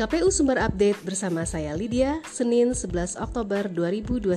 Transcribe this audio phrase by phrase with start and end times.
[0.00, 4.32] KPU Sumber Update bersama saya Lydia, Senin 11 Oktober 2021.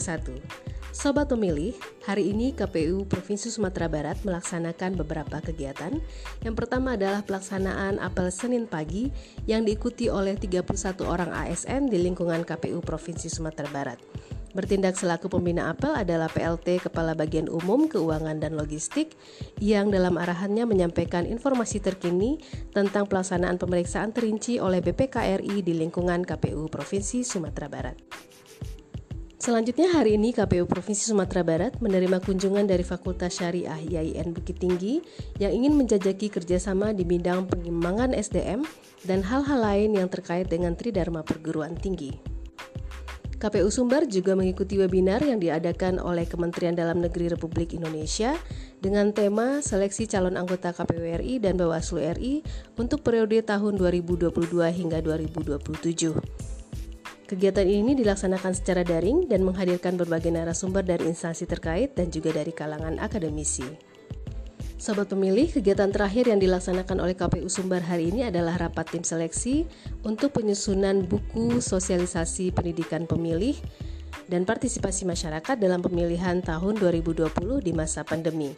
[0.91, 1.71] Sobat pemilih,
[2.03, 6.03] hari ini KPU Provinsi Sumatera Barat melaksanakan beberapa kegiatan.
[6.43, 9.07] Yang pertama adalah pelaksanaan apel Senin pagi
[9.47, 10.67] yang diikuti oleh 31
[11.07, 14.03] orang ASN di lingkungan KPU Provinsi Sumatera Barat.
[14.53, 19.17] Bertindak selaku pembina apel adalah PLT Kepala Bagian Umum Keuangan dan Logistik
[19.57, 22.37] yang dalam arahannya menyampaikan informasi terkini
[22.69, 27.97] tentang pelaksanaan pemeriksaan terinci oleh BPKRI di lingkungan KPU Provinsi Sumatera Barat.
[29.41, 35.03] Selanjutnya hari ini KPU Provinsi Sumatera Barat menerima kunjungan dari Fakultas Syariah IAIN Bukit Tinggi
[35.35, 38.63] yang ingin menjajaki kerjasama di bidang pengembangan SDM
[39.03, 42.32] dan hal-hal lain yang terkait dengan Tridharma Perguruan Tinggi.
[43.43, 48.39] KPU Sumbar juga mengikuti webinar yang diadakan oleh Kementerian Dalam Negeri Republik Indonesia
[48.79, 52.39] dengan tema Seleksi Calon Anggota KPU RI dan Bawaslu RI
[52.79, 55.59] untuk periode tahun 2022 hingga 2027.
[57.27, 62.55] Kegiatan ini dilaksanakan secara daring dan menghadirkan berbagai narasumber dari instansi terkait dan juga dari
[62.55, 63.92] kalangan akademisi.
[64.81, 69.69] Sobat pemilih, kegiatan terakhir yang dilaksanakan oleh KPU Sumbar hari ini adalah rapat tim seleksi
[70.01, 73.53] untuk penyusunan buku sosialisasi pendidikan pemilih
[74.27, 77.29] dan partisipasi masyarakat dalam pemilihan tahun 2020
[77.61, 78.51] di masa pandemi.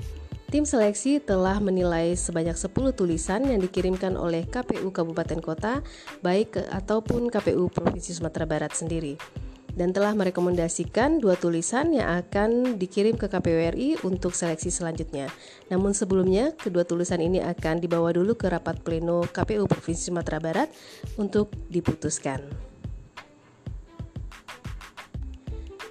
[0.48, 5.84] Tim seleksi telah menilai sebanyak 10 tulisan yang dikirimkan oleh KPU Kabupaten Kota,
[6.24, 9.45] baik ataupun KPU Provinsi Sumatera Barat sendiri
[9.76, 15.28] dan telah merekomendasikan dua tulisan yang akan dikirim ke KPU RI untuk seleksi selanjutnya.
[15.68, 20.72] Namun sebelumnya, kedua tulisan ini akan dibawa dulu ke rapat pleno KPU Provinsi Sumatera Barat
[21.20, 22.74] untuk diputuskan.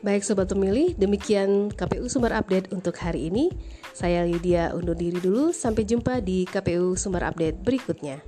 [0.05, 3.49] Baik sobat pemilih, demikian KPU Sumber Update untuk hari ini.
[3.97, 8.21] Saya Lydia undur diri dulu, sampai jumpa di KPU Sumber Update berikutnya.